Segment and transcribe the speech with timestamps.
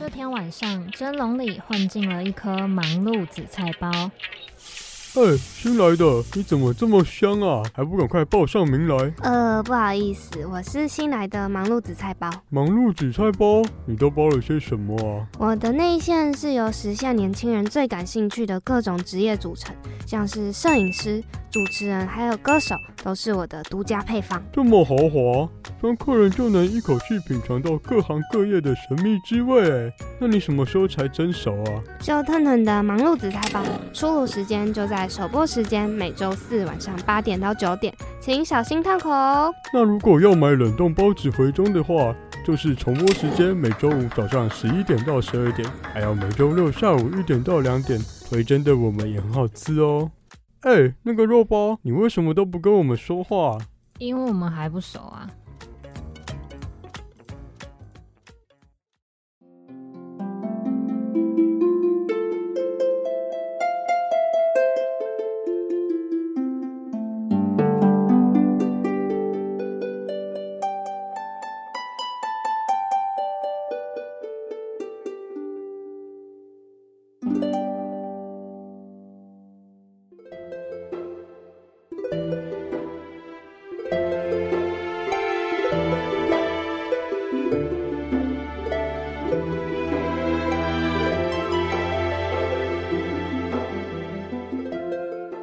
[0.00, 3.90] 这天晚上，蒸笼里混进了一颗忙碌紫菜包。
[5.14, 7.62] 哎，新来的，你怎么这么香啊？
[7.74, 9.12] 还不赶快报上名来？
[9.20, 12.30] 呃，不好意思，我是新来的忙碌紫菜包。
[12.48, 15.28] 忙碌紫菜包，你都包了些什么啊？
[15.38, 24.42] 我的内线是由时下年轻人最感兴趣的各种职业组成，像是摄影师、主持人还有歌手，都是我的独家配方。
[24.50, 25.46] 这么豪华，
[25.82, 29.70] 让客人就能一口气品尝到各行各业的神秘滋味。
[29.70, 31.82] 哎，那你什么时候才蒸熟啊？
[32.00, 35.08] 就腾腾的忙碌紫菜包，出炉时间就在。
[35.10, 39.52] 首播时间每周四晚上八点到九点，请小心烫口哦。
[39.72, 42.14] 那如果要买冷冻包子回中的话，
[42.46, 47.98] 就是重播时间每周五早上十一点到十二点，还有每周六下午一点到两点。
[48.30, 50.08] 回蒸的我们也很好吃哦。
[50.60, 53.58] 哎，那个肉包，你为什么都不跟我们说话？
[53.98, 55.28] 因为我们还不熟啊。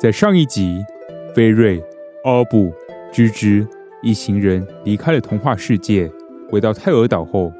[0.08, 0.86] 在上一集，
[1.36, 1.84] 菲瑞、
[2.24, 2.72] 阿布、
[3.12, 3.68] 芝芝
[4.02, 6.10] 一行人离开了童话世界，
[6.50, 7.52] 回到泰尔岛后，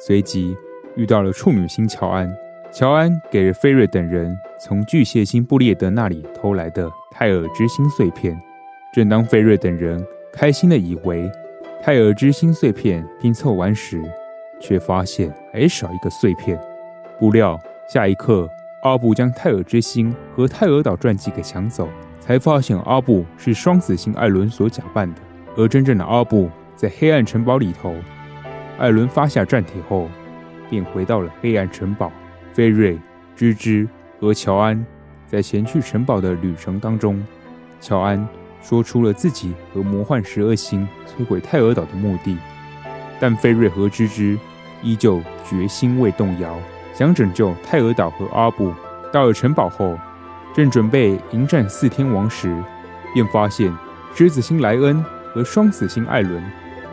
[0.00, 0.52] 随即
[0.96, 2.28] 遇到了处女星乔安。
[2.72, 8.36] 乔安给了菲瑞等人从巨蟹星布列德那里偷来的泰尔之心碎片。
[8.92, 11.30] 正当菲瑞等人开心的以为
[11.80, 14.02] 泰尔之心碎片拼凑完时，
[14.60, 16.58] 却发现还少一个碎片。
[17.20, 17.56] 不料
[17.88, 18.48] 下一刻，
[18.82, 21.88] 阿布将泰尔之心和泰尔岛传记给抢走，
[22.20, 25.20] 才发现阿布是双子星艾伦所假扮的，
[25.56, 27.94] 而真正的阿布在黑暗城堡里头。
[28.78, 30.08] 艾伦发下战帖后，
[30.68, 32.10] 便回到了黑暗城堡。
[32.52, 32.98] 菲瑞、
[33.36, 33.88] 芝芝
[34.20, 34.84] 和乔安
[35.28, 37.24] 在前去城堡的旅程当中，
[37.80, 38.26] 乔安
[38.60, 42.36] 说出了自己和魔幻十二星摧毁泰尔岛的目的，
[43.20, 44.36] 但菲瑞和芝芝
[44.82, 46.58] 依旧决心未动摇。
[46.94, 48.72] 想拯救泰尔岛和阿布，
[49.12, 49.98] 到了城堡后，
[50.54, 52.54] 正准备迎战四天王时，
[53.14, 53.72] 便发现
[54.14, 55.02] 狮子星莱恩
[55.32, 56.42] 和双子星艾伦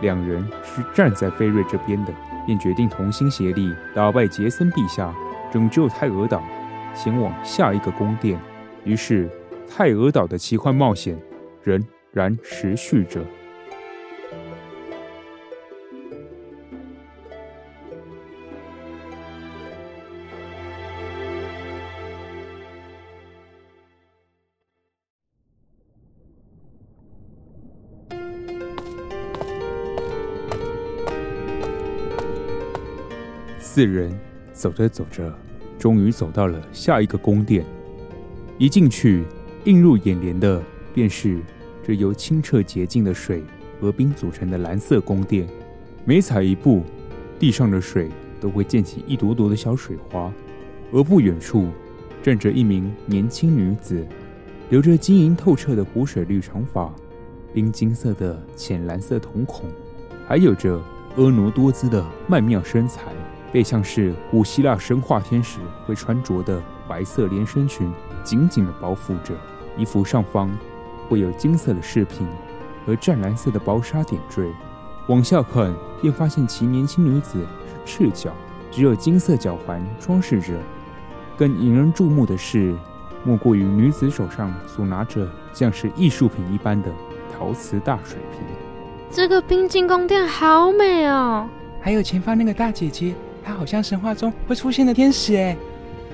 [0.02, 2.14] 两人是站在菲瑞这边的，
[2.46, 5.14] 便决定同心协力打败杰森陛下，
[5.52, 6.42] 拯救泰尔岛，
[6.96, 8.40] 前往下一个宫殿。
[8.86, 9.30] 于是，
[9.70, 11.20] 泰尔岛的奇幻冒险
[11.62, 13.22] 仍然持续着。
[33.80, 34.14] 四人
[34.52, 35.34] 走着走着，
[35.78, 37.66] 终于走到了下一个宫殿。
[38.58, 39.24] 一进去，
[39.64, 40.62] 映入眼帘的
[40.94, 41.40] 便是
[41.82, 43.42] 这由清澈洁净的水
[43.80, 45.48] 和冰组成的蓝色宫殿。
[46.04, 46.84] 每踩一步，
[47.40, 48.10] 地上的水
[48.42, 50.30] 都会溅起一朵朵的小水花。
[50.92, 51.70] 而不远处，
[52.22, 54.06] 站着一名年轻女子，
[54.70, 56.94] 留着晶莹透彻的湖水绿长发，
[57.54, 59.70] 冰晶色的浅蓝色瞳孔，
[60.28, 60.78] 还有着
[61.16, 63.04] 婀娜多姿的曼妙身材。
[63.52, 67.92] 被像是古希腊神话天使会穿着的白色连身裙
[68.24, 69.34] 紧紧地包覆着，
[69.76, 70.50] 衣服上方
[71.08, 72.28] 会有金色的饰品
[72.86, 74.52] 和湛蓝色的薄纱点缀。
[75.08, 77.46] 往下看，便发现其年轻女子
[77.86, 78.32] 是赤脚，
[78.70, 80.54] 只有金色脚环装饰着。
[81.36, 82.76] 更引人注目的是，
[83.24, 86.92] 莫过于女子手上所拿着像是艺术品一般的
[87.36, 88.42] 陶瓷大水瓶。
[89.10, 91.48] 这个冰晶宫殿好美哦！
[91.82, 93.16] 还有前方那个大姐姐，
[93.50, 95.58] 她好像神话中会出现的天使哎。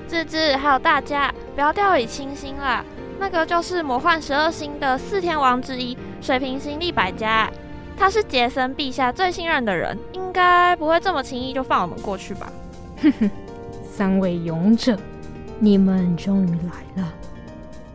[0.08, 2.82] 吱吱，还有大家，不要掉以轻心啦。
[3.20, 7.50] 那个就是魔幻十二星的四天王之一，水瓶星利百加。
[7.94, 12.50] 他是杰森陛下最信任的人，应该不会这么轻易就放我们过去吧？
[13.02, 13.30] 哼哼，
[13.90, 14.98] 三位勇者，
[15.58, 17.12] 你们终于来了。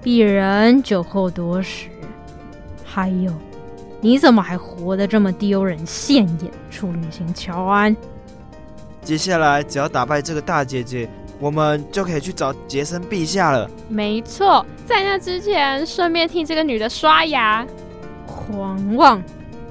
[0.04, 1.88] 鄙人酒后多时，
[2.86, 3.34] 还有，
[4.02, 6.52] 你怎么还活得这么丢人现眼？
[6.70, 7.96] 处女星乔安，
[9.04, 11.10] 接下来只要打败这个大姐姐，
[11.40, 13.70] 我们就可以去找杰森陛下了。
[13.90, 17.66] 没错，在那之前，顺便替这个女的刷牙。
[18.28, 19.22] 狂妄！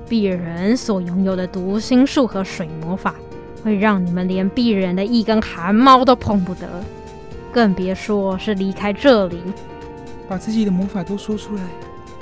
[0.09, 3.15] 鄙人所拥有的读心术和水魔法，
[3.63, 6.67] 会让你们连鄙人的一根汗毛都碰不得，
[7.53, 9.41] 更别说是离开这里。
[10.29, 11.63] 把自己的魔法都说出来，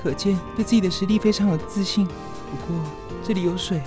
[0.03, 2.07] 可见对自己的实力非常有自信。
[2.07, 2.85] 不过
[3.27, 3.81] 这里有水。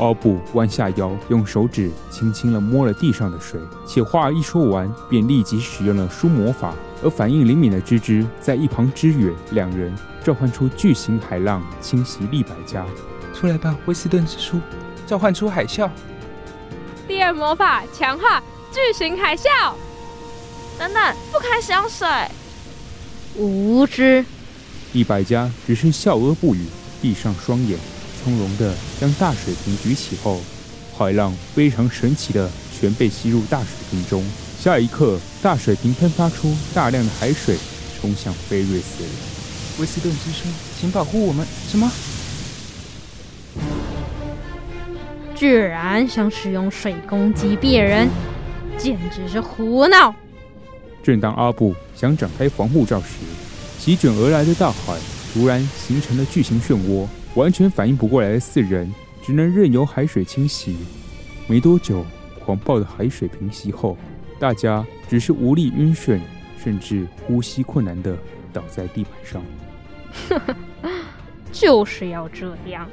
[0.00, 6.74] 阿布弯下腰，用手指轻轻地摸了地上的水，且话一说完，便立即使用了书魔法。
[7.02, 9.94] 而反应灵敏的芝芝在一旁支援，两人
[10.24, 12.84] 召唤出巨型海浪侵袭利百加。
[13.34, 14.58] 出来吧，威斯顿之书，
[15.06, 15.88] 召唤出海啸。
[17.06, 18.42] 第二魔法强化
[18.72, 19.74] 巨型海啸。
[20.78, 22.08] 等等，不可以使用水。
[23.36, 24.24] 无知。
[24.92, 26.64] 利百家只是笑而不语，
[27.02, 27.78] 闭上双眼，
[28.22, 30.40] 从容地将大水瓶举起后，
[30.96, 34.24] 海浪非常神奇的全被吸入大水瓶中。
[34.58, 37.56] 下一刻，大水瓶喷发出大量的海水，
[38.00, 39.04] 冲向菲瑞斯。
[39.80, 40.46] 威斯顿之书，
[40.78, 41.46] 请保护我们。
[41.68, 41.90] 什么？
[45.34, 48.06] 居然想使用水攻击别人，
[48.76, 50.14] 简直是胡闹！
[51.02, 53.06] 正当阿布想展开防护罩时，
[53.78, 54.98] 席卷而来的大海
[55.32, 58.92] 突然形成了巨型漩涡，完全反应不过来的四人
[59.22, 60.76] 只能任由海水侵袭。
[61.46, 62.04] 没多久，
[62.44, 63.96] 狂暴的海水平息后，
[64.38, 66.20] 大家只是无力晕眩，
[66.62, 68.16] 甚至呼吸困难地
[68.52, 69.42] 倒在地板上。
[70.28, 70.38] 呵
[70.82, 70.90] 呵，
[71.52, 72.88] 就是要这样。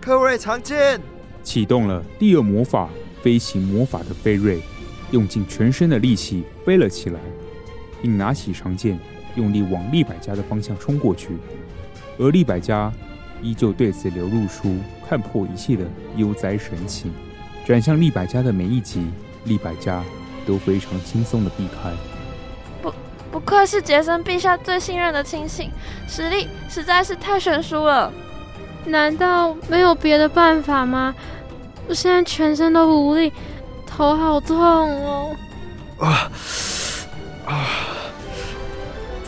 [0.00, 1.00] 克瑞长剑。
[1.42, 2.88] 启动了第二魔法
[3.20, 4.60] 飞行魔法的菲瑞，
[5.10, 7.18] 用尽全身的力气飞了起来，
[8.00, 8.98] 并拿起长剑，
[9.34, 11.30] 用力往利百家的方向冲过去。
[12.18, 12.92] 而利百加
[13.42, 14.76] 依旧对此流露出
[15.08, 15.84] 看破一切的
[16.16, 17.12] 悠哉神情。
[17.64, 19.06] 转向利百家的每一集，
[19.44, 20.02] 利百家
[20.46, 21.90] 都非常轻松的避开。
[22.80, 22.92] 不，
[23.30, 25.70] 不愧是杰森陛下最信任的亲信，
[26.08, 28.12] 实力实在是太悬殊了。
[28.84, 31.14] 难道没有别的办法吗？
[31.88, 33.32] 我现在全身都无力，
[33.86, 35.36] 头好痛哦！
[35.98, 36.30] 啊
[37.46, 37.66] 啊！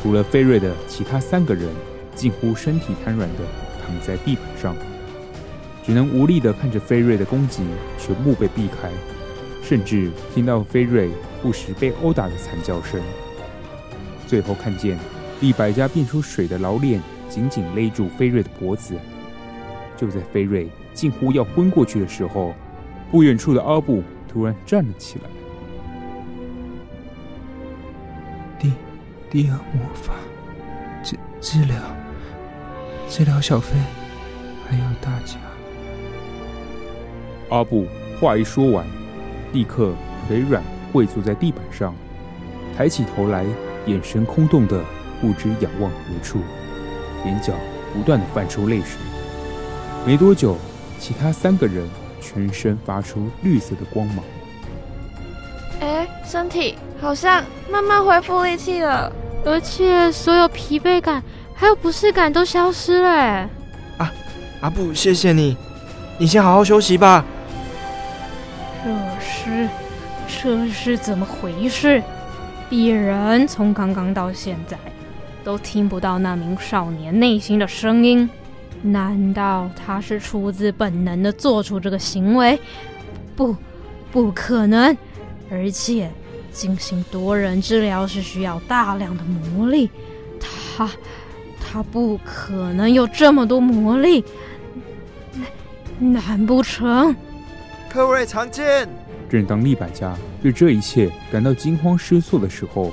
[0.03, 1.69] 除了菲瑞的其他三个人，
[2.15, 3.39] 近乎身体瘫软的
[3.85, 4.77] 躺在地板上，
[5.83, 7.63] 只能无力的看着菲瑞的攻击
[7.99, 8.91] 全部被避开，
[9.63, 11.11] 甚至听到菲瑞
[11.43, 13.01] 不时被殴打的惨叫声。
[14.27, 14.99] 最后看见
[15.41, 18.95] 利百家变出水的老脸紧紧勒住菲瑞的脖子。
[19.97, 22.55] 就在菲瑞近乎要昏过去的时候，
[23.11, 25.31] 不远处的阿布突然站了起来。
[28.59, 28.73] 第
[29.31, 30.15] 第二魔法，
[31.03, 31.77] 治治疗
[33.17, 33.77] 治疗小飞，
[34.69, 35.37] 还有大家。
[37.49, 37.87] 阿布
[38.21, 38.85] 话一说完，
[39.53, 39.93] 立刻
[40.27, 40.61] 腿软
[40.93, 41.95] 跪坐在地板上，
[42.77, 43.47] 抬起头来，
[43.87, 44.83] 眼神空洞的
[45.21, 46.41] 不知仰望何处，
[47.25, 47.53] 眼角
[47.93, 48.99] 不断的泛出泪水。
[50.05, 50.57] 没多久，
[50.99, 51.89] 其他三个人
[52.21, 54.25] 全身发出绿色的光芒。
[55.79, 59.13] 哎，身体好像慢慢恢复力气了，
[59.45, 61.23] 而且所有疲惫感
[61.55, 63.49] 还有不适感都消失了。
[63.99, 64.13] 啊，
[64.61, 65.57] 阿布，谢谢你，
[66.19, 67.25] 你先好好休息吧。
[68.85, 69.69] 这是，
[70.27, 72.03] 这是怎么回事？
[72.71, 74.77] 鄙人从刚刚到现在
[75.45, 78.29] 都听不到那名少年内心的声音。
[78.83, 82.59] 难道他是出自本能的做出这个行为？
[83.37, 83.57] 不，
[84.13, 84.95] 不可能！
[85.51, 86.11] 而且
[86.53, 89.89] 进行多人治疗是需要大量的魔力，
[90.77, 90.91] 他
[91.75, 94.25] 他不可能有这么多魔力。
[95.99, 97.13] 难难不成？
[97.89, 98.89] 克瑞长剑！
[99.29, 102.93] 正当利百家对这一切感到惊慌失措的时候，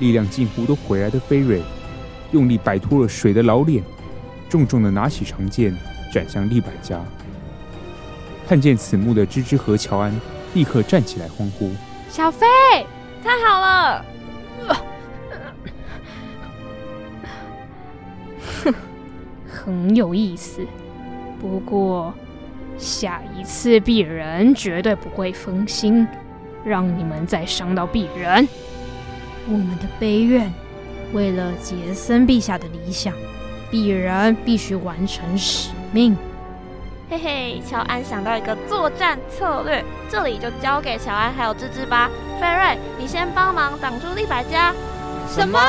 [0.00, 1.60] 力量近乎都回来的菲瑞
[2.32, 3.84] 用力摆脱了水的老脸。
[4.48, 5.76] 重重的拿起长剑，
[6.10, 6.98] 斩向利百家。
[8.48, 10.18] 看见此幕的芝芝和乔安
[10.54, 11.70] 立刻站起来欢呼
[12.08, 12.46] ：“小飞，
[13.22, 14.02] 太好了！”
[19.68, 20.62] 很有意思。
[21.38, 22.14] 不过
[22.78, 26.08] 下一次鄙人绝对不会分心，
[26.64, 28.48] 让你们再伤到鄙人。
[29.46, 30.50] 我们的悲愿，
[31.12, 33.12] 为了杰森陛下的理想，
[33.70, 36.16] 鄙人必须完成使命。
[37.10, 42.10] 嘿嘿，乔安想到一个作战策略，这里就交给乔安还有芝芝吧。
[42.40, 44.72] 菲瑞，你先帮忙挡住利百加。
[45.28, 45.60] 什么？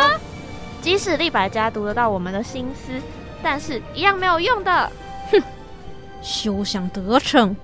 [0.82, 2.94] 即使利百加读得到我们的心思，
[3.43, 4.91] 但是一样没有用的。
[5.31, 5.41] 哼，
[6.22, 7.55] 休想得逞！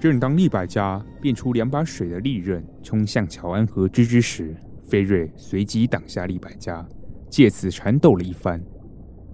[0.00, 4.54] 正当利百加变出两把水的利刃冲向乔安和芝芝时，
[4.88, 6.86] 菲瑞随即挡下利百加，
[7.30, 8.62] 借此缠斗了一番。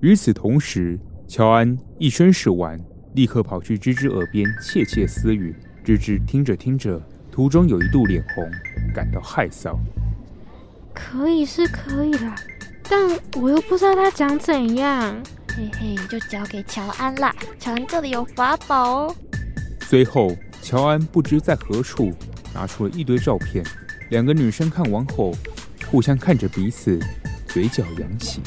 [0.00, 2.80] 与此同时，乔安一伸手腕，
[3.14, 5.54] 立刻跑去芝芝耳边窃窃私语。
[5.82, 8.48] 芝芝听着听着，途中有一度脸红，
[8.94, 9.76] 感到害臊。
[10.94, 12.34] 可以是可以啦，
[12.88, 13.08] 但
[13.40, 15.20] 我又不知道他长怎样。
[15.56, 17.34] 嘿嘿，就交给乔安啦。
[17.58, 19.16] 乔安这里有法宝哦。
[19.82, 22.12] 随后，乔安不知在何处
[22.54, 23.64] 拿出了一堆照片。
[24.10, 25.34] 两个女生看完后，
[25.90, 26.98] 互相看着彼此，
[27.46, 28.40] 嘴角扬起。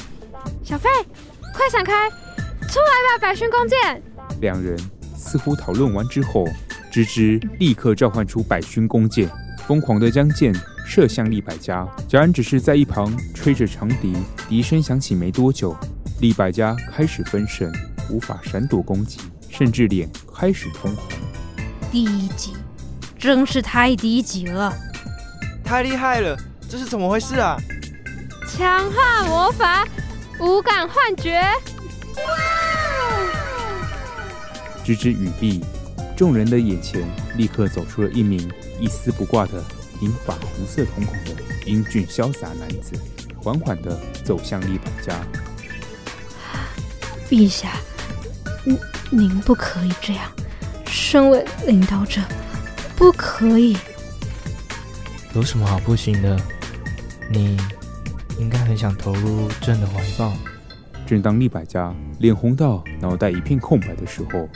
[0.64, 0.90] 小飞，
[1.54, 2.10] 快闪开！
[2.68, 4.02] 出来吧，百勋弓箭！
[4.42, 4.78] 两人
[5.16, 6.46] 似乎讨论完之后，
[6.92, 9.30] 芝芝立刻召唤出百勋弓箭，
[9.68, 10.54] 疯狂地将箭
[10.86, 11.88] 射向利百家。
[12.08, 14.14] 乔安只是在一旁吹着长笛，
[14.48, 15.76] 笛声响起没多久，
[16.20, 17.72] 利百家开始分神，
[18.10, 21.06] 无法闪躲攻击，甚至脸开始通红。
[21.92, 22.54] 低级，
[23.18, 24.74] 真是太低级了！
[25.64, 26.38] 太厉害了，
[26.70, 27.58] 这是怎么回事啊？
[28.48, 29.88] 强化魔法，
[30.40, 31.42] 无感幻觉。
[34.84, 35.64] 芝芝语毕，
[36.16, 37.02] 众人的眼前
[37.36, 39.64] 立刻走出了一名一丝不挂的
[40.02, 41.32] 银发红色瞳孔的
[41.66, 42.94] 英俊潇洒男子，
[43.38, 45.14] 缓缓地走向利百加。
[47.34, 47.72] 陛下，
[48.64, 50.32] 您您不可以这样，
[50.86, 52.22] 身为领导者，
[52.96, 53.76] 不可以。
[55.34, 56.40] 有什么好不行的？
[57.32, 57.58] 你
[58.38, 60.32] 应该很想投入朕的怀抱。
[61.08, 64.48] 正当利百家脸红到脑袋一片空白的时候。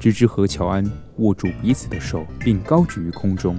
[0.00, 3.54] 芝芝和乔安握住彼此的手，并高举于空中。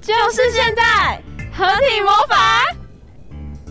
[0.00, 2.64] 就是现在，合体魔法！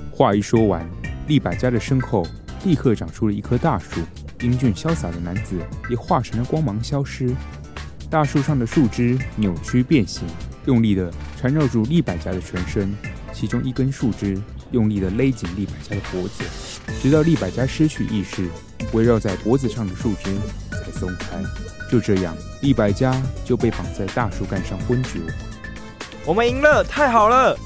[0.10, 0.90] 话一说完，
[1.28, 2.26] 利百家的身后
[2.64, 4.02] 立刻长出了一棵大树，
[4.42, 5.56] 英俊潇洒的男子
[5.90, 7.34] 也化成了光芒消失。
[8.10, 10.24] 大树上的树枝扭曲变形，
[10.66, 12.94] 用力地缠绕住利百家的全身，
[13.34, 14.40] 其中一根树枝
[14.72, 16.44] 用力地勒紧利百家的脖子，
[17.02, 18.48] 直到利百家失去意识。
[18.94, 20.36] 围绕在脖子上的树枝
[20.72, 21.42] 才松开，
[21.90, 23.16] 就这样，利百家
[23.46, 25.20] 就被绑在大树干上昏厥。
[26.26, 27.58] 我们赢了，太好了！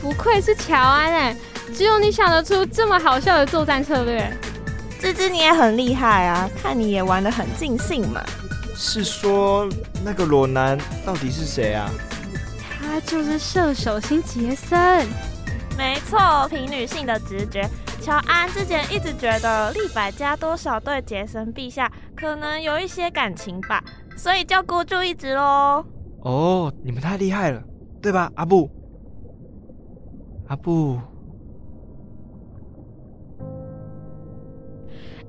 [0.00, 1.36] 不愧是乔安哎，
[1.74, 4.30] 只有你想得出这么好笑的作战策略。
[5.00, 8.22] 芝芝你也很厉害啊，看你也玩得很尽兴嘛。
[8.74, 9.68] 是说
[10.04, 11.90] 那个裸男到底是谁啊？
[12.80, 15.06] 他就是射手星杰森。
[15.76, 17.68] 没错，凭女性的直觉。
[18.00, 23.82] 乔安之前一直觉得利百加多少对杰森陛下可能有一些感情吧，
[24.16, 25.84] 所以就孤注一掷喽。
[26.22, 27.62] 哦，你们太厉害了，
[28.02, 28.68] 对吧，阿布？
[30.48, 30.98] 阿布？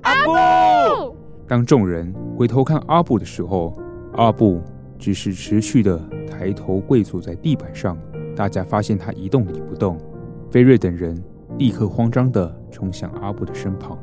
[0.04, 1.16] 阿布！
[1.48, 3.76] 当众人回头看阿布的时候，
[4.14, 4.62] 阿布
[4.98, 7.98] 只是持续的抬头跪坐在地板上。
[8.36, 9.98] 大家发现他一动也不动。
[10.50, 11.22] 菲瑞等人。
[11.56, 13.96] 立刻慌张的冲向阿布的身旁，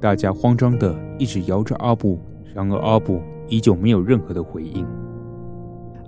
[0.00, 2.18] 大家慌张的一直摇着阿布，
[2.54, 4.86] 然而阿布依旧没有任何的回应。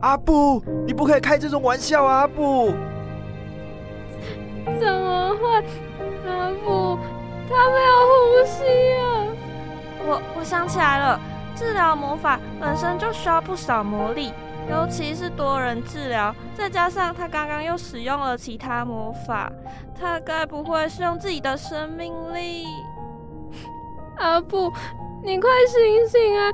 [0.00, 2.20] 阿布，你不可以开这种玩笑啊！
[2.20, 2.72] 阿布，
[4.80, 5.46] 怎么会？
[6.26, 6.98] 阿布，
[7.52, 8.64] 他没有呼吸
[8.96, 9.04] 啊！
[10.04, 11.20] 我我想起来了，
[11.54, 14.32] 治疗魔法本身就需要不少魔力。
[14.70, 19.52] 尤其是多人治疗，再加上他刚刚又使用了其他魔法，
[19.98, 22.64] 他该不会是用自己的生命力？
[24.18, 24.72] 阿布，
[25.24, 26.52] 你快醒醒啊！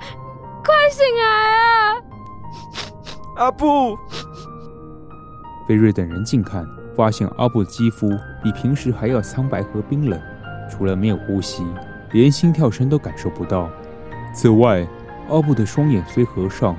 [0.65, 1.25] 快醒来
[1.59, 1.97] 啊！
[3.37, 3.95] 阿布，
[5.69, 8.09] 菲瑞等人近看，发现阿布的肌肤
[8.43, 10.19] 比平时还要苍白和冰冷，
[10.71, 11.63] 除了没有呼吸，
[12.13, 13.71] 连心跳声都感受不到。
[14.35, 14.87] 此外，
[15.29, 16.77] 阿布的双眼虽合上。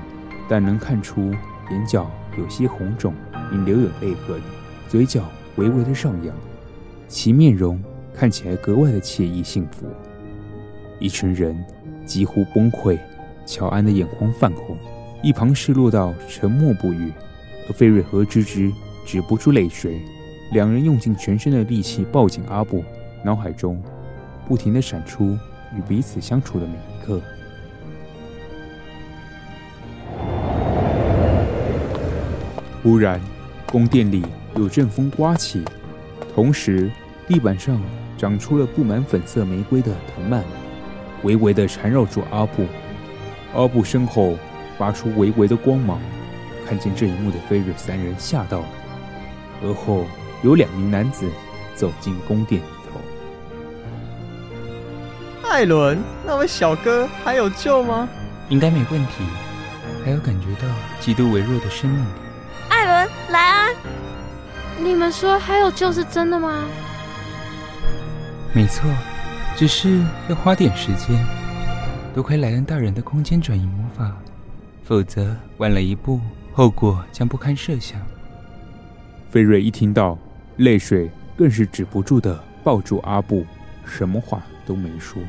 [0.52, 1.30] 但能看出
[1.70, 3.14] 眼角有些红肿，
[3.52, 4.42] 并留有泪痕，
[4.88, 5.22] 嘴角
[5.54, 6.34] 微微的上扬，
[7.06, 7.80] 其面容
[8.12, 9.86] 看起来格外的惬意幸福。
[10.98, 11.56] 一群人
[12.04, 12.98] 几乎崩溃，
[13.46, 14.76] 乔安的眼眶泛红，
[15.22, 17.12] 一旁失落到沉默不语，
[17.68, 18.72] 而菲瑞和芝芝
[19.06, 20.00] 止不住泪水，
[20.50, 22.82] 两人用尽全身的力气抱紧阿布，
[23.22, 23.82] 脑海中
[24.48, 25.36] 不停的闪出
[25.76, 27.20] 与彼此相处的每一刻。
[32.82, 33.20] 忽然，
[33.66, 34.24] 宫殿里
[34.56, 35.62] 有阵风刮起，
[36.34, 36.90] 同时
[37.28, 37.78] 地板上
[38.16, 40.42] 长出了布满粉色玫瑰的藤蔓，
[41.22, 42.64] 微微的缠绕住阿布。
[43.54, 44.34] 阿布身后
[44.78, 46.00] 发出微微的光芒，
[46.66, 48.68] 看见这一幕的菲瑞三人吓到了，
[49.62, 50.06] 而后
[50.42, 51.28] 有两名男子
[51.74, 52.62] 走进宫殿。
[55.60, 58.08] 艾伦，那位小哥还有救吗？
[58.48, 59.22] 应该没问题，
[60.02, 60.66] 还有感觉到
[61.00, 62.08] 极度微弱的生命力。
[62.70, 63.76] 艾伦，莱恩，
[64.82, 66.64] 你们说还有救是真的吗？
[68.54, 68.90] 没错，
[69.54, 71.22] 只是要花点时间。
[72.14, 74.16] 多亏莱恩大人的空间转移魔法，
[74.82, 76.18] 否则晚了一步，
[76.54, 78.00] 后果将不堪设想。
[79.28, 80.16] 菲瑞一听到，
[80.56, 83.44] 泪水更是止不住的抱住阿布，
[83.84, 85.22] 什么话都没说。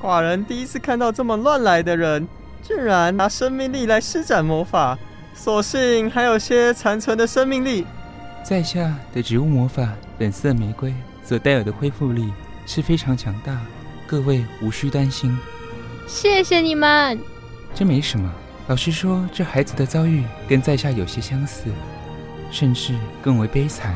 [0.00, 2.26] 寡人第一次看到这么乱来的人，
[2.62, 4.98] 居然拿生命力来施展魔法，
[5.34, 7.86] 所幸还有些残存的生命力。
[8.44, 12.32] 在下的植物魔法粉色玫瑰所带有的恢复力
[12.66, 13.58] 是非常强大，
[14.06, 15.36] 各位无需担心。
[16.06, 17.18] 谢谢你们。
[17.74, 18.32] 这没什么，
[18.68, 21.64] 老实说，这孩子的遭遇跟在下有些相似，
[22.50, 23.94] 甚至更为悲惨。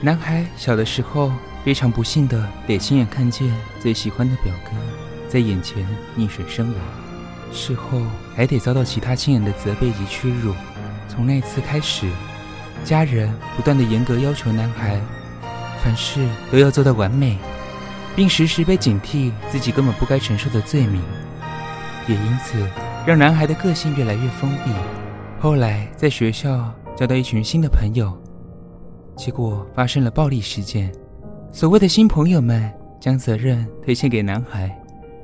[0.00, 1.30] 男孩小的时候
[1.64, 4.70] 非常不幸的得亲眼看见最喜欢的表哥
[5.28, 5.86] 在眼前
[6.18, 6.76] 溺水身亡，
[7.52, 8.00] 事后
[8.34, 10.54] 还得遭到其他亲人的责备及屈辱。
[11.08, 12.08] 从那次开始，
[12.84, 15.00] 家人不断的严格要求男孩，
[15.82, 17.38] 凡事都要做到完美。
[18.14, 21.00] 并时时被警惕自己根本不该承受的罪名，
[22.06, 22.62] 也因此
[23.06, 24.70] 让男孩的个性越来越封闭。
[25.40, 28.12] 后来在学校交到一群新的朋友，
[29.16, 30.92] 结果发生了暴力事件。
[31.54, 34.74] 所谓的新朋友们将责任推卸给男孩，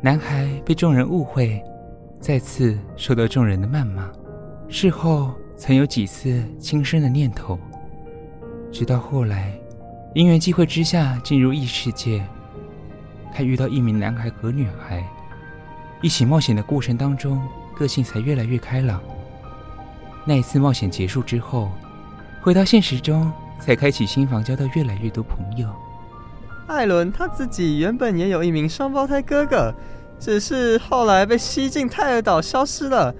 [0.03, 1.59] 男孩被众人误会，
[2.21, 4.07] 再次受到众人的谩骂。
[4.69, 7.59] 事后曾有几次轻生的念头，
[8.71, 9.59] 直到后来
[10.15, 12.23] 因缘际会之下进入异世界。
[13.33, 15.03] 他遇到一名男孩和女孩，
[16.03, 17.41] 一起冒险的过程当中，
[17.75, 19.01] 个性才越来越开朗。
[20.27, 21.71] 那一次冒险结束之后，
[22.43, 25.75] 回到现实中，才开启新房，交到越来越多朋友。
[26.69, 29.75] 艾伦他自己原本也有一名双胞胎哥哥，
[30.19, 33.13] 只是后来被吸进泰尔岛消失了。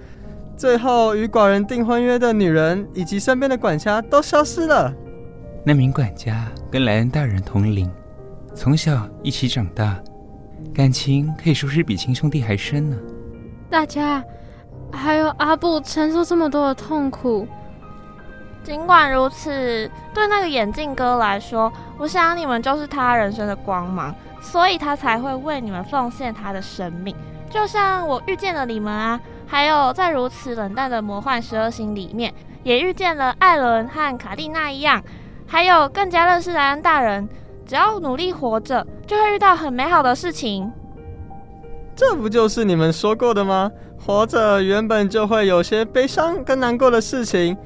[0.57, 4.93] 最后与寡人订婚约的女人以及身边的管家都消失了。
[5.65, 7.91] 那名管家跟莱恩大人同龄。
[8.55, 9.97] 从小一起长大，
[10.75, 12.97] 感情可以说是比亲兄弟还深呢。
[13.71, 14.23] 大家，
[14.93, 17.47] 还有阿布承受这么多的痛苦。
[18.63, 27.17] 尽管如此，对那个眼镜哥来说，我想你们就是他人生的光芒，所以他才会为你们奉献他的生命。
[27.49, 35.03] 就像我遇见了你们啊，还有在如此冷淡的魔幻十二星里面，也遇见了艾伦和卡蒂娜一样，
[35.47, 37.27] 还有更加认识莱恩大人。
[37.65, 40.71] 只要努力活着，就会遇到很美好的事情。
[41.97, 43.71] 这不就是你们说过的吗？
[43.99, 47.57] 活着原本就会有些悲伤跟难过的事情，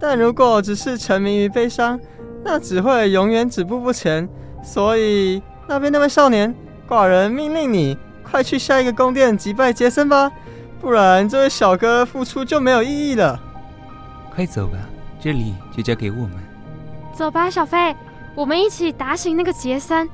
[0.00, 2.00] 但如果只是沉迷于悲伤，
[2.42, 4.26] 那只会永远止步不前。
[4.64, 6.54] 所以那边那位少年，
[6.88, 10.32] 寡人命令你快去下一个宫殿击败杰森吧，
[10.80, 13.38] 不然这位小哥付出就没有意义了。
[14.34, 14.78] 快走吧，
[15.20, 16.32] 这里就交给我们。
[17.12, 17.94] 走吧，小飞。
[18.34, 20.08] 我们一起打醒那个杰森。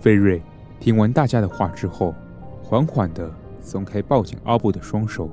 [0.00, 0.42] 菲瑞
[0.80, 2.14] 听完大家的话之后，
[2.62, 5.30] 缓缓的松开抱紧阿布的双手，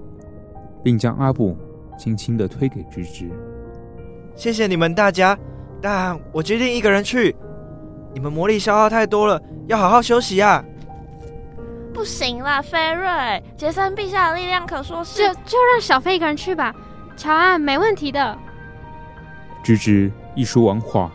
[0.83, 1.57] 并将阿布
[2.01, 3.29] 轻轻的推给芝芝。
[4.35, 5.37] 谢谢你们大家，
[5.79, 7.35] 但我决定一个人去。
[8.11, 10.65] 你们魔力消耗太多了，要好好休息啊。
[11.93, 15.27] 不行啦，菲瑞，杰森陛下的力量可说是……
[15.27, 16.73] 就就让小飞一个人去吧。
[17.15, 18.35] 乔安，没问题的。
[19.61, 21.11] 芝芝一说完话。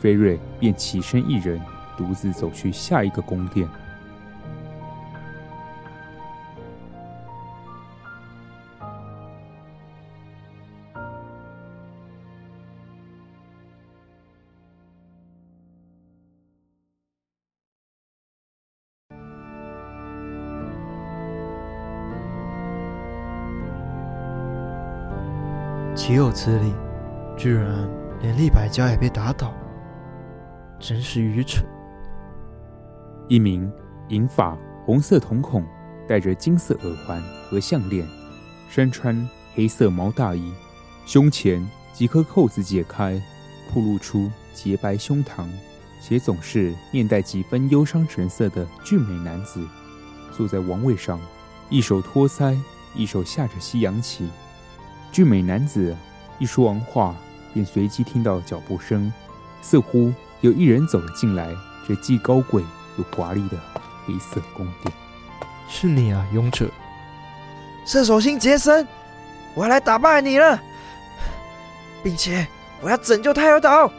[0.00, 1.60] 菲瑞便起身一人，
[1.98, 3.68] 独自走去下一个宫殿。
[26.10, 26.74] 岂有此理！
[27.36, 27.88] 居然
[28.20, 29.54] 连利百家也被打倒。
[30.80, 31.64] 真是愚蠢！
[33.28, 33.72] 一名
[34.08, 35.64] 银发、红色瞳孔、
[36.08, 38.04] 戴着金色耳环和项链，
[38.68, 40.52] 身穿黑色毛大衣，
[41.06, 43.22] 胸前几颗扣子解开，
[43.72, 45.46] 暴露出洁白胸膛，
[46.02, 49.64] 且总是面带几分忧伤神色的俊美男子，
[50.32, 51.20] 坐在王位上，
[51.68, 52.58] 一手托腮，
[52.96, 54.28] 一手下着西洋棋。
[55.12, 55.96] 俊美男子
[56.38, 57.14] 一说完话，
[57.52, 59.12] 便随即听到脚步声，
[59.60, 61.54] 似乎有一人走了进来。
[61.88, 62.62] 这既高贵
[62.96, 63.58] 又华丽的
[64.06, 64.94] 黑色宫殿，
[65.68, 66.70] 是你啊，勇者！
[67.84, 68.86] 射手星杰森，
[69.54, 70.60] 我要来打败你了，
[72.04, 72.46] 并且
[72.80, 73.90] 我要拯救泰尔岛。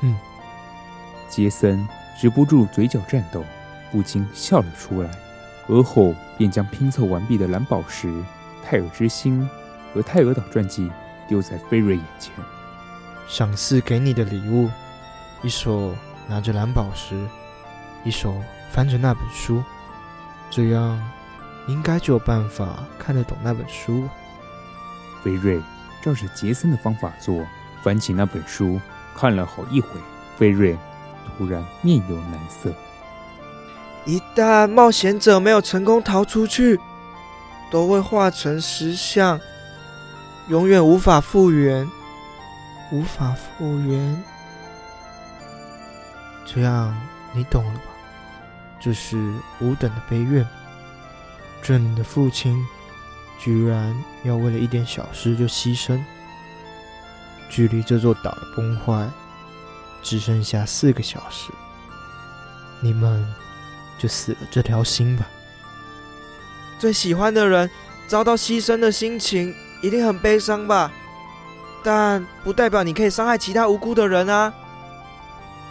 [0.00, 0.16] 嗯，
[1.28, 1.86] 杰森
[2.20, 3.44] 止不住嘴角颤抖，
[3.92, 5.10] 不禁笑了出来，
[5.68, 8.12] 而后便将拼凑完毕的蓝宝石、
[8.64, 9.48] 泰尔之心
[9.94, 10.90] 和泰俄岛传记
[11.28, 12.32] 丢在菲瑞眼前。
[13.28, 14.68] 赏赐给你的礼物，
[15.42, 15.94] 一手
[16.26, 17.14] 拿着蓝宝石，
[18.04, 18.34] 一手
[18.72, 19.62] 翻着那本书，
[20.50, 21.00] 这样
[21.68, 24.08] 应该就有办法看得懂那本书。
[25.22, 25.60] 菲瑞
[26.02, 27.46] 照着杰森的方法做，
[27.82, 28.80] 翻起那本书，
[29.14, 29.88] 看了好一会。
[30.36, 30.76] 菲瑞
[31.36, 32.72] 突然面有难色。
[34.06, 36.80] 一旦冒险者没有成功逃出去，
[37.70, 39.38] 都会化成石像，
[40.50, 41.88] 永远无法复原。
[42.92, 44.20] 无法复原，
[46.44, 46.92] 这样
[47.32, 47.82] 你懂了吧？
[48.80, 49.16] 这是
[49.60, 50.44] 吾等的悲怨。
[51.62, 52.66] 朕的父亲
[53.38, 56.02] 居然要为了一点小事就牺牲。
[57.48, 59.08] 距离这座岛的崩坏
[60.02, 61.52] 只剩下四个小时，
[62.80, 63.24] 你们
[63.98, 65.24] 就死了这条心吧。
[66.76, 67.70] 最喜欢的人
[68.08, 70.90] 遭到牺牲的心情一定很悲伤吧？
[71.82, 74.52] 但不代表你可以伤害其他无辜的人啊！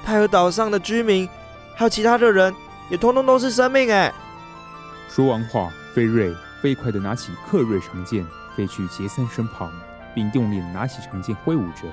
[0.04, 1.30] 泰尔岛上的居民，
[1.76, 2.54] 还有其他的人，
[2.90, 4.12] 也通通都是生命哎！
[5.08, 9.72] 说完话，菲瑞飞快地拿起克瑞长剑，飞去杰森身旁，
[10.16, 11.84] 并用力拿起长剑挥舞着。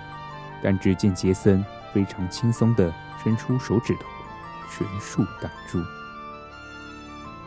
[0.62, 2.90] 但只见杰森非常轻松地
[3.22, 4.06] 伸出手指头，
[4.70, 5.78] 全数挡住。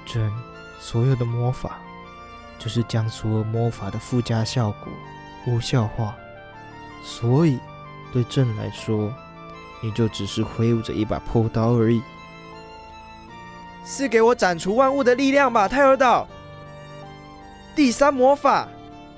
[0.06, 0.32] 朕
[0.80, 1.80] 所有的魔法，
[2.60, 4.94] 就是将所有魔法的附加效果
[5.48, 6.16] 无效化。
[7.04, 7.58] 所以，
[8.14, 9.12] 对朕来说，
[9.82, 12.02] 你就只是挥舞着一把破刀而已。
[13.86, 16.28] 是给我斩除万物的力量吧，泰尔岛！
[17.76, 18.68] 第三魔法，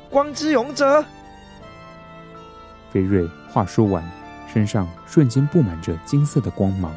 [0.10, 1.04] 光之勇者。
[2.92, 4.04] 菲瑞话说完，
[4.54, 6.94] 身上瞬间布满着金色的光芒，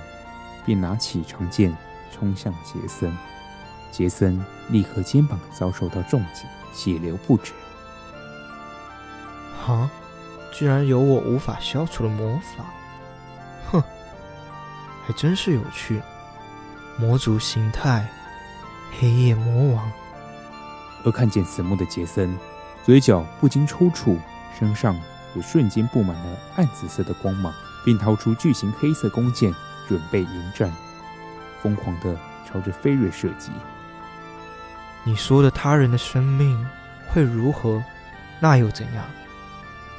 [0.67, 1.75] 便拿起长剑
[2.13, 3.11] 冲向杰森。
[3.91, 7.53] 杰森立刻肩膀遭受到重击，血流不止。
[9.67, 9.91] 啊？
[10.57, 12.65] 居然有我无法消除的魔法，
[13.73, 13.83] 哼，
[15.05, 16.01] 还真是有趣。
[16.97, 18.09] 魔族形态，
[18.97, 19.91] 黑夜魔王。
[21.05, 22.39] 而看见此幕的杰森，
[22.85, 24.17] 嘴角不禁抽搐，
[24.57, 24.97] 身上
[25.35, 27.53] 也瞬间布满了暗紫色的光芒，
[27.85, 29.53] 并掏出巨型黑色弓箭，
[29.89, 30.73] 准备迎战，
[31.61, 33.51] 疯狂的朝着飞瑞射击。
[35.05, 36.67] 你说的他人的生命
[37.09, 37.83] 会如何？
[38.41, 39.05] 那又怎样？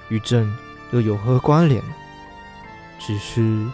[0.10, 0.52] 与朕
[0.92, 1.82] 又有何关联？
[3.00, 3.66] 只是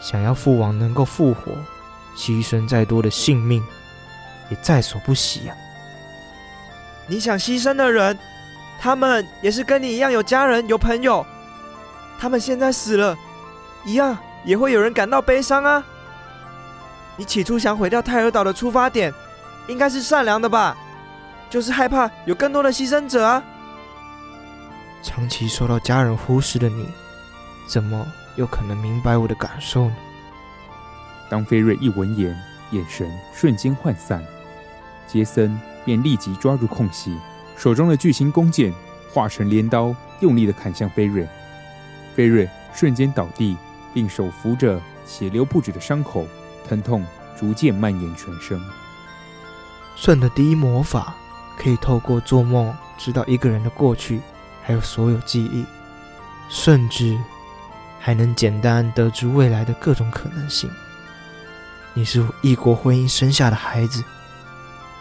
[0.00, 1.52] 想要父王能够复活，
[2.16, 3.62] 牺牲再多的性命
[4.50, 5.58] 也在所不惜呀、啊。
[7.06, 8.18] 你想牺牲的人，
[8.80, 11.24] 他们也是跟你一样有家人、有朋友，
[12.18, 13.16] 他们现在死了，
[13.84, 15.84] 一样也会有人感到悲伤啊。
[17.16, 19.12] 你起初想毁掉泰尔岛的出发点，
[19.70, 20.76] 应该是善良的吧？
[21.48, 23.42] 就是害怕有更多的牺牲者啊。
[25.02, 26.86] 长期受到家人忽视的你，
[27.66, 28.06] 怎么
[28.36, 29.96] 有可能明白我的感受呢？
[31.28, 32.36] 当菲瑞一闻言，
[32.72, 34.22] 眼神瞬间涣散，
[35.06, 37.16] 杰森便立即抓住空隙，
[37.56, 38.74] 手中的巨型弓箭
[39.12, 41.26] 化成镰刀，用力的砍向菲瑞。
[42.14, 43.56] 菲瑞瞬间倒地，
[43.94, 46.26] 并手扶着血流不止的伤口，
[46.68, 47.04] 疼痛
[47.38, 48.60] 逐渐蔓延全身。
[49.96, 51.14] 朕的第一魔法
[51.58, 54.20] 可以透过做梦知道一个人的过去。
[54.62, 55.64] 还有所有记忆，
[56.48, 57.18] 甚至
[57.98, 60.70] 还能简单得知未来的各种可能性。
[61.92, 64.04] 你是异国婚姻生下的孩子，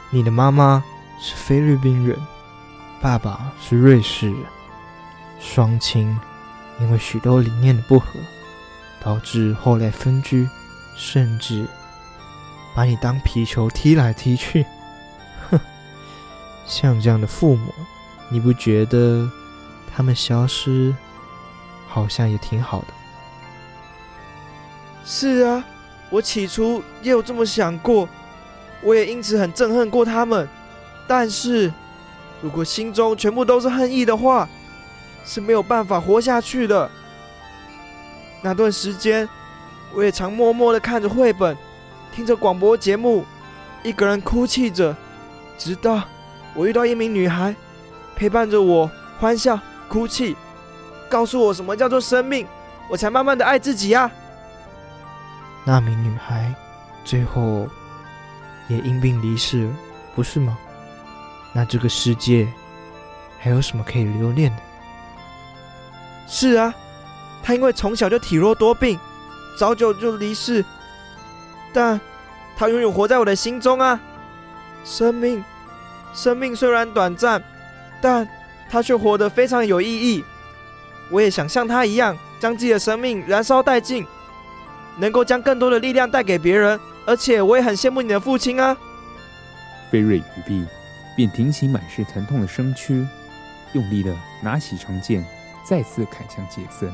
[0.10, 0.84] 你的妈妈
[1.22, 2.18] 是菲律宾人，
[3.00, 4.38] 爸爸是瑞士人，
[5.40, 6.18] 双亲
[6.80, 8.08] 因为许多理念的不合，
[9.04, 10.50] 导致后来分居，
[10.96, 11.68] 甚至
[12.74, 14.66] 把你当皮球踢来踢去。
[16.70, 17.74] 像这样的父母，
[18.30, 19.30] 你不觉得？
[19.92, 20.96] 他们消失，
[21.88, 22.88] 好像也挺好的。
[25.04, 25.62] 是啊，
[26.10, 28.08] 我起初也有这么想过，
[28.82, 30.48] 我也因此很憎恨过他们。
[31.06, 31.74] 但是，
[32.42, 34.48] 如果心中全部都是恨意的话，
[35.26, 36.90] 是没有办法活下去的。
[38.42, 39.28] 那段时间，
[39.94, 41.58] 我也常默默的看着绘本，
[42.16, 43.26] 听着广播节目，
[43.84, 44.96] 一个人哭泣着，
[45.58, 46.04] 直到
[46.56, 47.56] 我遇到一名女孩，
[48.16, 49.60] 陪伴着我欢笑。
[49.88, 50.36] 哭泣，
[51.10, 52.46] 告诉我什么叫做生命，
[52.88, 54.12] 我才慢慢的爱自己呀。
[55.66, 56.54] 那名女孩
[57.04, 57.68] 最后
[58.68, 59.74] 也因病离世了，
[60.14, 60.56] 不是吗？
[61.54, 62.48] 那这个世界
[63.40, 64.58] 还有什么可以留恋的？
[66.28, 66.72] 是啊，
[67.42, 69.00] 她因为从小就体弱多病，
[69.58, 70.64] 早久就离世，
[71.74, 72.00] 但
[72.56, 74.00] 她永远活在我的心中啊。
[74.86, 75.44] 生命，
[76.14, 77.42] 生命虽然短暂，
[78.02, 78.28] 但
[78.70, 80.24] 他却活得非常有意义。
[81.10, 84.06] 我也想像他一样，将自己的生命燃烧殆尽，
[84.98, 86.80] 能够将更多的力量带给别人。
[87.06, 88.78] 而且我也很羡慕你的父亲啊。
[89.90, 90.66] 菲瑞语毕，
[91.16, 93.08] 便挺起满是疼痛的身躯，
[93.74, 95.26] 用力的拿起长剑，
[95.68, 96.92] 再次砍向杰森。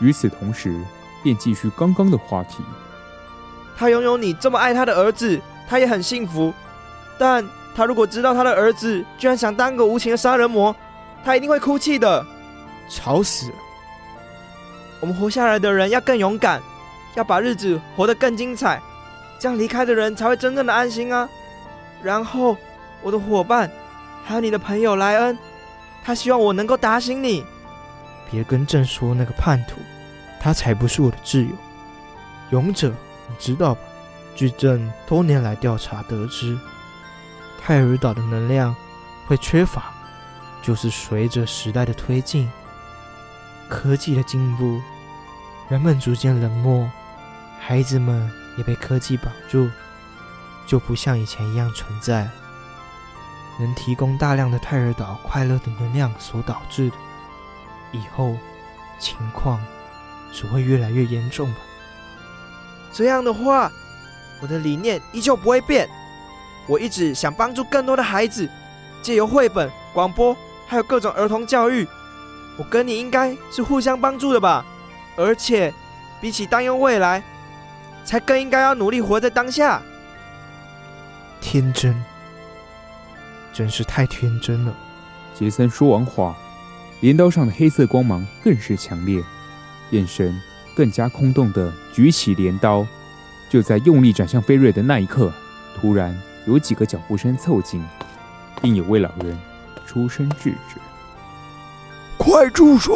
[0.00, 0.80] 与此同时，
[1.24, 2.62] 便继续刚刚的话题。
[3.76, 6.54] 他拥有你这么爱他的儿子，他也很幸福。
[7.18, 7.44] 但
[7.78, 10.74] 他如果知道他的儿子居然想当个无情的杀人魔，
[11.24, 12.26] 他一定会哭泣的。
[12.88, 13.54] 吵死了！
[14.98, 16.60] 我们活下来的人要更勇敢，
[17.14, 18.82] 要把日子活得更精彩，
[19.38, 21.28] 这样离开的人才会真正的安心啊。
[22.02, 22.56] 然后，
[23.00, 23.70] 我的伙伴，
[24.24, 25.38] 还有你的朋友莱恩，
[26.02, 27.44] 他希望我能够打醒你。
[28.28, 29.76] 别跟朕说那个叛徒，
[30.40, 31.54] 他才不是我的挚友。
[32.50, 32.88] 勇者，
[33.28, 33.80] 你知道吧？
[34.34, 36.58] 据朕多年来调查得知，
[37.60, 38.74] 泰尔岛的能量
[39.26, 39.92] 会缺乏，
[40.62, 42.50] 就是随着时代的推进，
[43.68, 44.80] 科技的进步，
[45.68, 46.90] 人们逐渐冷漠，
[47.60, 49.68] 孩子们也被科技绑住。
[50.66, 52.28] 就不像以前一样存在，
[53.58, 56.96] 能提供大量的泰尔岛快乐的能量所导致的。
[57.90, 58.36] 以后
[58.98, 59.58] 情况
[60.30, 61.60] 只会越来越严重吧。
[62.92, 63.72] 这样的话，
[64.42, 65.88] 我的理念依旧不会变。
[66.68, 68.48] 我一直想帮助更多的孩子，
[69.02, 71.88] 借由绘本、广播，还有各种儿童教育。
[72.56, 74.64] 我跟你应该是互相帮助的吧？
[75.16, 75.72] 而且，
[76.20, 77.22] 比起担忧未来，
[78.04, 79.80] 才更应该要努力活在当下。
[81.40, 82.00] 天真，
[83.52, 84.74] 真是太天真了。
[85.34, 86.36] 杰森说完话，
[87.00, 89.22] 镰刀上的黑色光芒更是强烈，
[89.90, 90.38] 眼神
[90.74, 92.86] 更加空洞的举起镰刀。
[93.48, 95.32] 就在用力斩向菲瑞的那一刻，
[95.80, 96.14] 突然
[96.48, 97.84] 有几个脚步声凑近，
[98.62, 99.38] 并有位老人
[99.84, 100.80] 出声制止
[102.16, 102.94] ：“快住手！”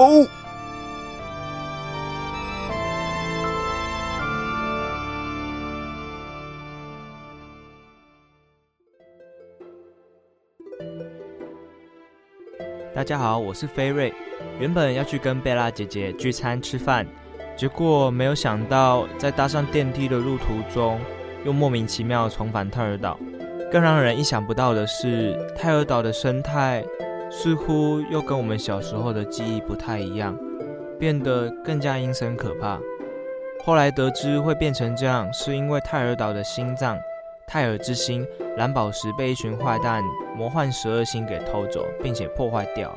[12.95, 14.15] 大家好，我是菲瑞。
[14.59, 17.07] 原本要去跟贝拉姐姐聚餐吃饭，
[17.55, 20.99] 结果没有想到在搭上电梯的路途中，
[21.45, 23.21] 又莫名其妙重返泰尔岛。
[23.72, 26.85] 更让人意想不到的是，泰尔岛的生态
[27.30, 30.37] 似乎又跟我们小时候的记忆不太一样，
[30.98, 32.78] 变得更加阴森可怕。
[33.64, 36.98] 后来得知会变成这样，是因为泰尔岛的心脏。
[37.46, 38.26] 泰尔之心
[38.58, 40.02] 蓝宝石被一群坏蛋
[40.37, 42.94] 魔幻十二星给偷走，并且破坏掉，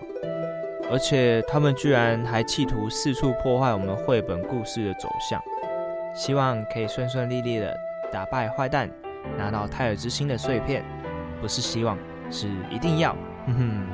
[0.91, 5.41] 而且他们居然还企图四处破坏我们绘本故事的走向。
[6.13, 7.73] 希望可以顺顺利利的
[8.11, 8.89] 打败坏蛋，
[9.37, 10.83] 拿到泰尔之星的碎片。
[11.41, 11.97] 不是希望，
[12.31, 13.15] 是一定要。
[13.45, 13.87] 哼哼。